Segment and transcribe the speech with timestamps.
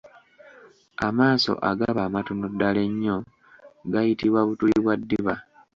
[1.07, 3.17] Amaaso agaba amatono ddala ennyo
[3.91, 5.35] gayitibwa butuli bwa ddiba.